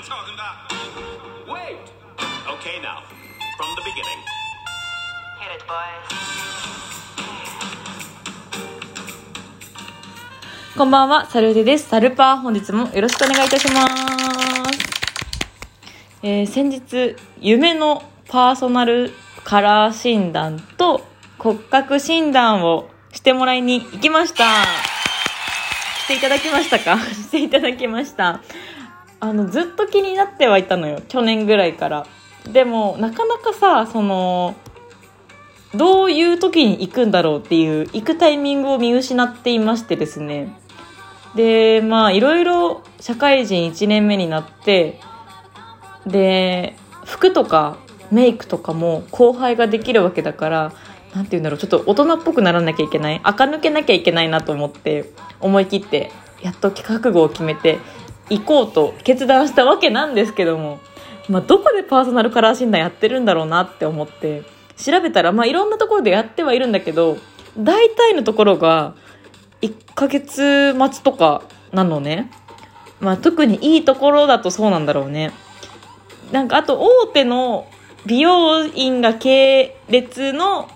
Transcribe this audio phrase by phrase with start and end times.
[0.00, 0.72] I'm talking about.
[1.46, 1.76] Wait!
[2.56, 3.02] Okay, now,
[3.58, 4.20] from the beginning.
[5.38, 6.08] Hit it, boys.
[10.78, 11.90] こんばんは、サルーデです。
[11.90, 13.92] サルパー、本日もよろしくお願いいたします。
[16.22, 19.12] えー、先日、夢のパーソナル
[19.44, 21.04] カラー診断と
[21.38, 24.44] 骨格診断をしてもらいに行きました。
[26.04, 26.96] していただきましたか？
[27.12, 28.40] していただきました。
[29.20, 31.00] あの、ずっと気になってはいたのよ。
[31.08, 32.06] 去年ぐらいから。
[32.50, 34.56] でも、なかなかさ、その、
[35.74, 40.56] どういう時に行くんだろうっていう、行くタイミングを見失っていましてですね。
[41.36, 44.98] で、まあ、いろいろ社会人1年目になって、
[46.06, 47.76] で、服とか
[48.10, 50.72] メイクとかも後輩ができるわけだから、
[51.14, 56.10] なんて言うんだろう、ちょっと大人っぽくならなきゃいけない、垢抜けなきゃいけないなと思って、思い切って、
[56.42, 57.78] やっと覚悟を決めて、
[58.30, 60.80] 行こうと決断したわけなんですけども、
[61.28, 64.42] まあ、どこでパーソナルカラー診断やってるんだろうなって思って、
[64.76, 67.18] 調べたら、まあ、いろんなところでやってはいるんだけど、
[67.58, 68.94] 大体のところが、
[69.62, 71.42] 1ヶ月待ちとか
[71.72, 72.30] なのね。
[72.98, 75.32] まあ、特にいいところだとそうなんだろうね。
[76.32, 77.66] なんか、あと、大手の
[78.06, 80.68] 美容院が系列の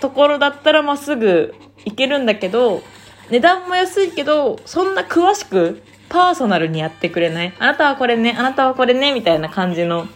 [0.00, 2.82] ところだったら、まあ、すぐ行けるんだけど、
[3.30, 7.54] 値段も安いけど、そんな詳しくパーソナルにやってくれない。
[7.58, 10.08] あなたはこれね、あなたはこれね、みたいな感じの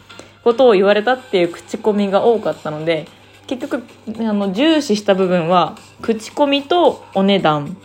[0.44, 3.06] ことを言われたっていう口コミが多かったので、
[3.46, 3.82] 結局、
[4.20, 7.76] あの、重視した部分は、口コミとお値段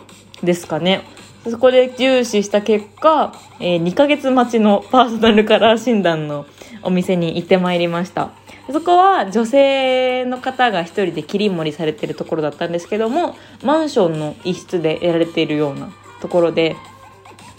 [0.42, 1.02] ですかね。
[1.48, 6.46] そこで重視した結果、えー2ヶ月待ちのパーソナルカラー診断の
[6.82, 8.30] お店に行ってまいりました。
[8.72, 16.76] そこは女性の方が一人で切り盛りされてるところだったんですけども、マンションの一室でやられているようなところで、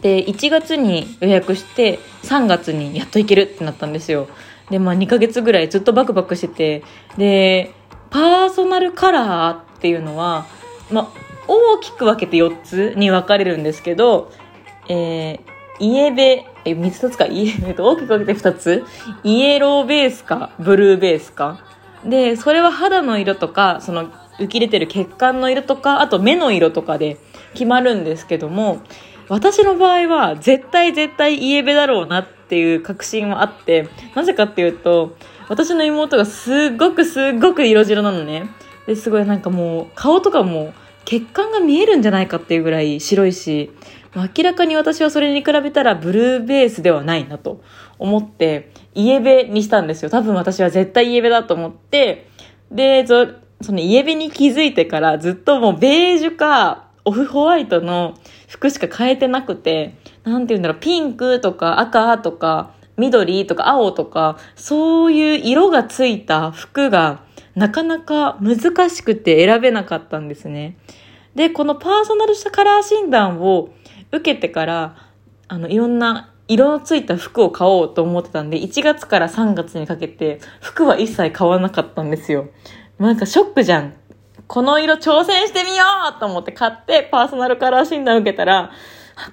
[0.02, 4.28] で、1月に予約して、3月にやっと行けるってなったんですよ。
[4.70, 6.84] で、まあ2ヶ月ぐらいずっとバクバクしてて、
[7.18, 7.74] で、
[8.09, 10.46] パーソナルカラーっていうのは、
[10.92, 14.31] まあ、大きく分けて4つに分かれるんですけど、
[14.88, 15.40] えー、
[15.79, 18.84] イエベ、え、3つつか、イエベと大きく分けて2つ？
[19.23, 21.59] イエローベースか、ブルーベースか？
[22.06, 27.18] で、それは肌の色とか、その浮き出てる血管の色とか、あと目の色とかで
[27.53, 28.81] 決まるんですけども、
[29.28, 35.16] 私の場合は絶対絶対イエベだろうなっていう確信はあって、なぜかっていうと、
[35.50, 38.50] 私の妹がすっごくすっごく色白なのね。
[38.88, 40.73] で、すごいなんかもう顔とかも
[41.06, 43.72] 血管が見えるんじゃないかっていうぐらい白いし、
[44.16, 47.62] 明らかに私はそれに比べたらブルーベースではないなと
[47.98, 50.10] 思って、イエベにしたんですよ。
[50.10, 52.28] 多分私は絶対イエベだと思って、
[52.72, 53.28] で、そ
[53.72, 58.16] のイエベに気づいてからずっともうベージュかオフホワイトの
[58.48, 67.24] 服しか変えてなくて、なんて言うんだろう、ピンクとか赤とか緑とか青とか、そういう色がついた服が
[67.56, 70.78] なかなか難しくて選べなかったんですね。
[71.36, 73.70] で、このパーソナルしたカラー診断を
[74.12, 74.96] 受けてから、
[75.48, 82.50] あの、いろんな色のついた服を買おうと思ってたんで、1月から3月にかけて服は一切買わなかったんですよ。
[82.98, 83.94] なんかショックじゃん。
[84.48, 85.86] この色挑戦してみよ
[86.18, 88.72] うと思って買ってパーソナルカラー診断受けたら、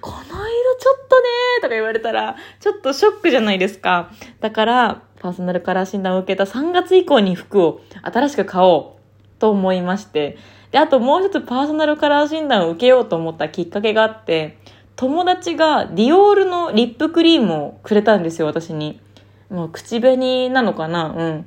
[0.01, 4.11] この色ちょっとねーとか言われたら、ちょっとショックじゃないですか。
[4.41, 9.01] だから、パーソナルカラー診断を受けた3月以降に服を新しく買おう
[9.39, 10.39] と思いまして。
[10.71, 14.59] で、あともう一つパーソナルカラー診断を受けようと思ったきっかけがあって、
[14.97, 19.01] 友達がディオールのリップクリームをくれたんですよ、私に。
[19.51, 21.15] もう口紅なのかな？
[21.17, 21.47] うん。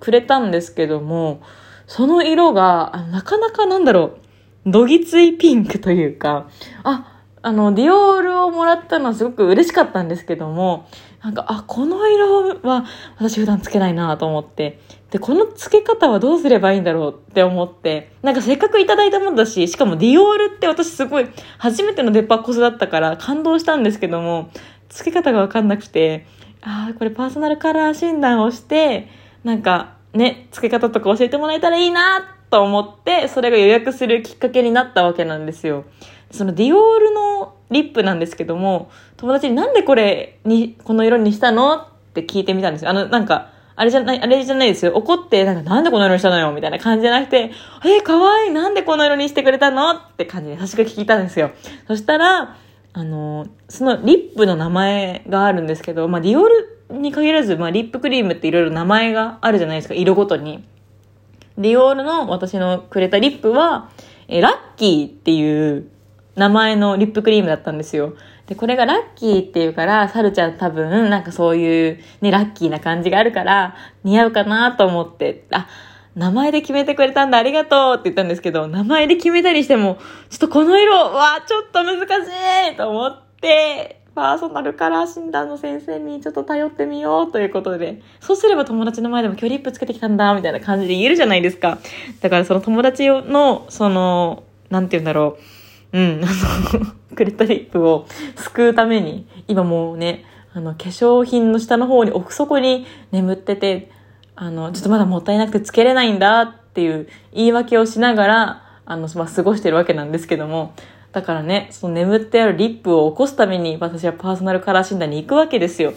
[0.00, 1.40] くれたんですけども、
[1.86, 4.18] その色が、なかなかなんだろ
[4.66, 6.48] う、どぎついピンクというか、
[6.84, 10.86] あ、あの、ディオールをもらったのはすごく嬉しかったんですけども、
[11.22, 12.84] なんか、あ、この色は
[13.16, 14.78] 私普段つけないなと思って、
[15.10, 21.28] で、この付け方はどうすればいいんだろうって思って、なんかせっかくいただいたものだし、しかもディオールって私すごい
[21.58, 24.50] 初めてのデパコスだったから感動したんですけども、
[24.90, 26.26] 付け方がわかんなくて、
[26.62, 29.08] ああ、これパーソナルカラー診断をして、
[29.44, 35.84] なんかね、付け方とか教えてもらえたらいいなと思って、それが予約するきっかけになったわけなんですよ。
[36.30, 41.76] そのディオールのリップなんですけども、友達になんでこれに、この色にしたの？
[41.76, 42.90] って聞いてみたんですよ。
[42.90, 44.92] あの、なんか、あれじゃない、あれじゃないですよ。
[44.94, 46.52] 怒って、なんか、なんでこの色にしたのよ？
[46.52, 47.52] みたいな感じじゃなくて、
[47.84, 49.90] えー、かわいいなんでこの色にしてくれたの？
[49.92, 51.50] って感じで優しく聞いたんですよ。
[51.86, 52.56] そしたら、
[52.94, 56.46] あの、そのリップの名前があるんですけど、まあ、ディオー
[56.90, 60.64] ルに限らず、まあ、リップクリームっていろいろ名前があるじゃないですか、色ごとに。
[61.58, 63.90] ディオールの私のくれたリップは、
[64.26, 65.88] えーラッキーっていう
[66.38, 68.14] 名前のリップクリームだったんですよ。
[68.46, 73.74] で、これがラッキーっていうから、サルちゃん多分、なんかそういうね、ラッキーな感じがあるから、
[74.04, 75.66] 似合うかなと思って、あ、
[76.14, 79.98] 名前で決めてくれたんだ、ありがとうって言ったんですけど、名前で決めたりしても、
[80.30, 82.28] ちょっとこの色、わちょっと難し
[82.72, 91.78] いと思って、パーソナルカラー診断の先生にちょっと頼ってみようということで、そうすれば友達の前でも今日リップつけてきたんだ、みたいな感じで言えるじゃないですか。
[92.20, 95.57] だからその友達の、その、なんて言うんだろう。
[95.92, 98.06] うん、あの、くれたリップを
[98.36, 100.24] 救うために、今もうね、
[100.54, 103.90] あの、化粧品の下の方に奥底に眠ってて、
[104.36, 110.74] あの、ちょっとまだもったいなくてつけれないんだっていう言い訳をしながら、あの、まあ、過ごしてるわけなんですけども、
[111.12, 115.92] だからね、その眠ってあるリップを起こすために私はパーソナルカラー診断に行くわけですよ。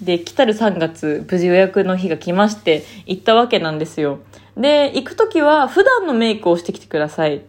[0.00, 4.18] で、来たる3月、無事予約の日が来まして、行ったわけなんですよ。
[4.56, 7.42] で、行くときは普段のメイクをしてきてください。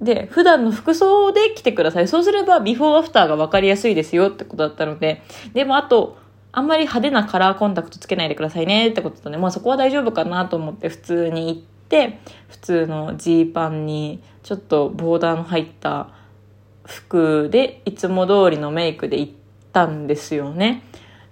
[0.00, 2.08] で、普段の服装で来てください。
[2.08, 6.18] そうすればビフォーアフターが分かりやすいですよってことだったので、でもあと、
[6.52, 12.18] あんまり派手なカラーコンタクトつけないでくださいねってこととね、まあそこは大丈夫かなと思って普通に行って、
[12.48, 16.08] 普通のジーパンにちょっとボーダーの入った
[16.84, 19.32] 服でいつも通りのメイクで行っ
[19.72, 20.82] たんですよね。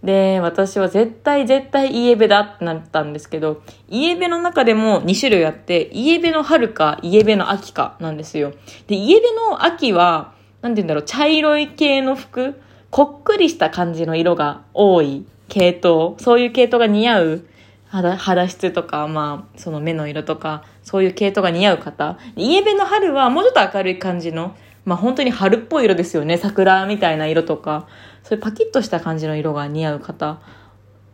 [0.03, 8.53] で、私は絶対絶対イエベだってなったんですけど、イエベの中でも2種類あって、イエベの春かイエベの秋かなんですよ。
[8.87, 12.61] で、イエベの秋は、なんて言うんだろう、茶色い系の服、
[12.91, 17.47] こっくりした感じの色が多い系統、そういう系統が似合う
[17.89, 22.19] 肌肌質とか、まあ、その目の色とか、そういう系統が似合う方。
[22.37, 24.55] イエベの春はもうちょっと明るい感じの、
[24.89, 26.39] まあ本当に春っぽい色ですよね。
[26.39, 27.87] 桜みたいな色とか、
[28.23, 30.41] そういうパキッとした感じの色が似合う方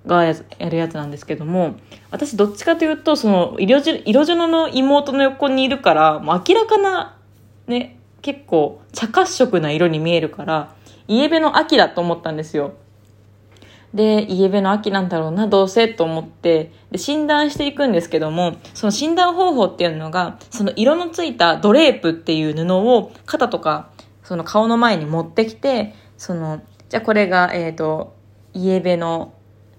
[0.07, 0.35] がや
[0.71, 1.75] るやつなんですけども、
[2.13, 7.17] 私どっちかというと、その色じ色白の妹の横にいるから、もう明らかな、
[7.67, 10.73] ね、結構茶褐色な色に見えるから、
[11.09, 12.75] イエベの秋だと思ったんですよ。
[13.95, 23.91] で、イエベの秋なんだろうな、どうせと思って、で、診断していくんですけども、その診断方法っていうのが、その色のついたドレープっていう布を肩とか、
[24.25, 28.17] その顔の前に持ってきて、その、じゃあこれが、えっ、と、
[28.53, 29.35] イエベの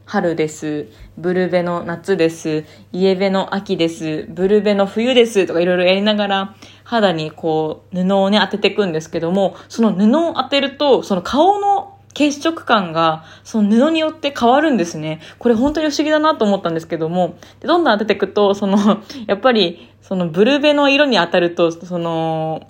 [0.06, 0.88] 春です。
[1.18, 2.64] ブルベの夏です。
[2.94, 4.28] イエベの秋です。
[4.30, 5.46] ブルベの冬です。
[5.48, 11.85] とかいろいろやりながら、肌にこう、布をね、当てていくんですけども、その布を当てると、その顔の
[12.16, 15.20] 血色感が、その布によって変わるんですね。
[15.38, 22.68] これ本当に不思議だなと思ったんですけども、でどんどん当てていくと、その、 やっぱり、そのブルベの色に当たると、その、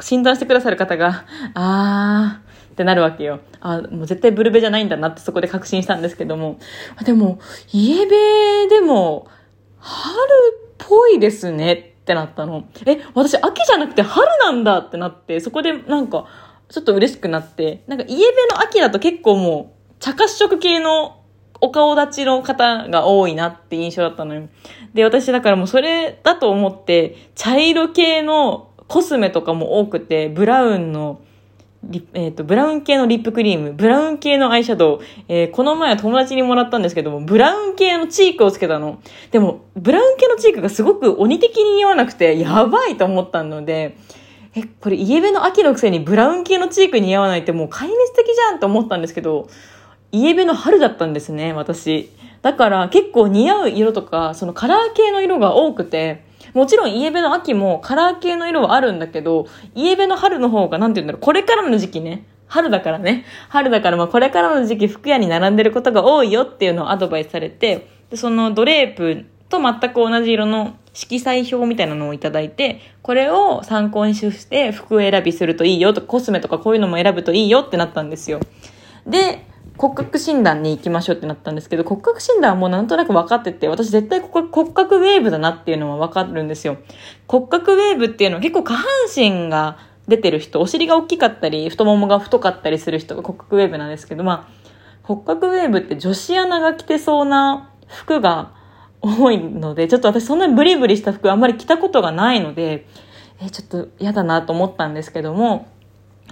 [0.00, 1.24] 診断してくださる方が、
[1.54, 3.38] あーってなるわけよ。
[3.60, 6.58] あ、もう絶対ブルベじゃないんだなってそこで確信したんですけども。
[7.04, 7.38] でも、
[7.72, 9.28] イエベでも、
[9.78, 10.16] 春
[10.70, 12.64] っぽいですねってなったの。
[12.84, 16.26] え、私秋じゃなくて春なんだってなって、そこでなんか、
[16.72, 21.20] ちょっと嬉しくなって、なんかイエベの秋だと結構もう、茶褐色系の
[21.60, 24.48] お顔立ちの方が多いなって印象だったのよ。
[24.94, 31.20] で、私だからもうそれだと思って、茶色系のコスメとかも多くて、ブラウンの、
[32.14, 39.02] えっ、と、ブラウン系のリップクリーム、ブラウン系のアイシャドウ、えーこの前は友達にもらったんですけども、ブラウン系のチークをつけたの。
[39.30, 43.98] でも、ブラウン系のチークがすごく鬼的に似合わなくて、やばいと思ったので、
[44.54, 49.48] え、これイエベの秋のくせにブラウン系のチーク似合わないってもう壊滅的じゃんと思ったんですけど、
[50.10, 52.10] イエベの春だったんですね、私。
[52.42, 62.26] だから結構似合う色とか、そのカラー系の色が多くて、もちろんイエベの秋もカラー系の色はあるんだけど、イエベの春の方がなんて言うんだろう、これからの時期ね。
[62.46, 63.24] 春だからね。
[63.48, 78.40] 春だからまあこれからの時期服屋に並んでることが多いよっていうのをアドバイスされて、でそのドレープと全く同じ色の色彩表みたいなのをいただいて、これを参考にして服選びするといいよとか、コスメとかこういうのも選ぶといいよってなったんですよ。
[79.06, 79.46] で、
[79.78, 86.78] 骨格診断に行きましょうってなったんですけど、骨格診断はもうなんとなく分かってて、私絶対骨格骨格ウェーブだなっていうのは分かるんですよ。
[87.26, 89.78] 骨格ウェーブっていうのは結構下半身が
[90.08, 94.62] 出てる人、お尻が大きかったり、太ももが太かったりする人が骨格ウェーブなんですけど、まあ、
[95.02, 98.61] 骨格ウェーブって女子アナが着てそうな服が
[99.02, 102.86] 多いので、ちょっと私そんなにブリブリした服あんまり着たことがないので、
[103.40, 105.66] え、ちょっと嫌だなと思ったんですけども、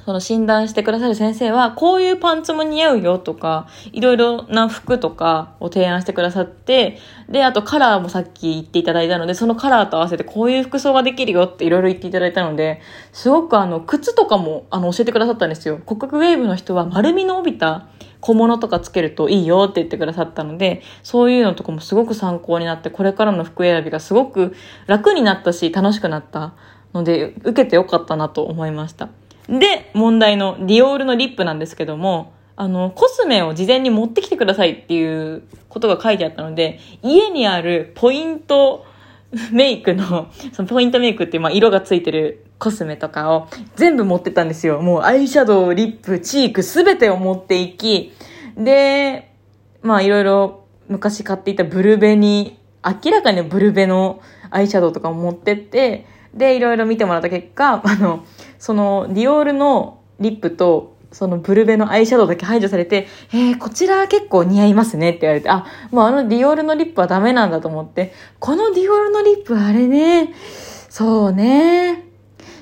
[0.05, 6.99] その診断してくださる先生は、こういうパンツも似合うよとか、いろいろな服とかを提案してくださって、
[7.29, 12.81] で、あとカラーもさっき言っていただいたので、そのカラーと合わせてこういう服装ができるよっていろいろ言っていただいたので、
[13.13, 15.81] すごくあの、靴とかもあの、教えてくださったんですよ。
[15.85, 17.89] 骨格ウェーブの人は丸みの帯びた
[18.21, 24.55] 小物とかつけるといいよって言ってくださったので、そういうのとかもすごく参考になって、これからの服選びがすごく
[24.87, 26.55] 楽になったし、楽しくなった
[26.93, 29.09] ので、受けてよかったなと思いました。
[29.49, 38.85] で、問題のディオールのリップなんですけども、あの、コスメを事前に持ってきてくださいっていうことが書いてあったので、家にあるポイント
[39.51, 44.81] メイクの、そのポイントメイクっていう、まあ、色がついてるコスメとかを全部持ってたんですよ。
[44.83, 48.13] もうアイシャドウ、リップ、チーク、すべてを持っていき、
[48.57, 49.33] で、
[49.83, 58.25] まあいろいろ昔買っていたブルベに、明らかにブルベのアイシャドウとかを持ってって、で、いろいろ見てもらった結果、 あの、
[58.59, 70.33] その、ディオールのリップと、そのブルベのアイシャドウだけ排除されて、えー、こちら結構似合いますねって言われて、あ、もうあのディオールのリップはダメなんだと思って、このディオールのリップあれね、
[70.89, 72.10] そうね、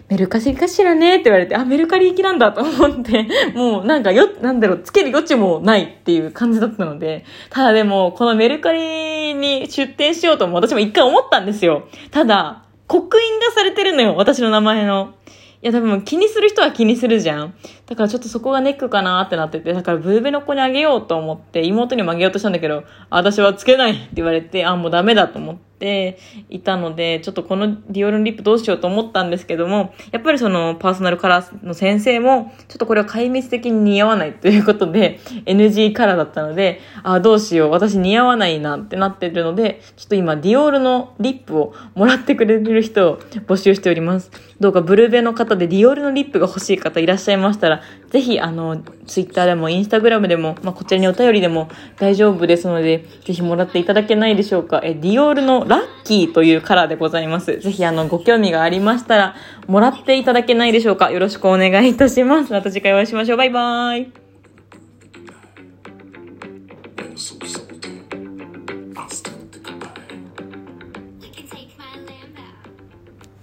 [0.08, 11.88] メルカリかしらねって言われて、あ、メルカリ行きなんだと思って、もうなんかよ、なんだろう、つける余地もないっていう感じだったので、ただでも、このメルカリに出店しようとも私も一回思ったんですよ。
[12.10, 15.14] ただ、刻印がされてるのよ、私の名前の。
[15.60, 17.54] いや、多分気にする人は気にするじゃん。
[17.84, 25.67] だからちょっとそこがネックかなってなってて、だからブーベの子にあげようと思って妹にもあげようとしたんだけど、私はつけないって言われて、あ、もうダメだと思って。
[25.78, 26.18] て
[26.50, 44.30] いたので、ちょっとこのディオールのリップどうしようと思ったんですけども、やっぱりそのパーソナルカラーの先生も、ちょっとこれは壊滅的に似合わないということで、NG カラーだったので、あ、どうしよう、私似合わないなってなってるので、ちょっと今ディオールのリップをもらってくれる人を募集しております。
[44.60, 54.80] どうかブルベの方でディオールのリップが欲しい方いらっしゃいましたら、ぜひあの、ツイッターでもインスタグラムでも、まあ、こちらにお便りでも大丈夫ですので、ぜひもらっていただけないでしょうか。
[54.82, 57.58] え、ディオールのラッキーというカラーでございます。
[57.58, 59.36] ぜひあの、ご興味がありましたら、
[59.66, 61.10] もらっていただけないでしょうか。
[61.10, 62.52] よろしくお願いいたします。
[62.52, 63.38] また次回お会いしましょう。
[63.38, 64.27] バイバーイ。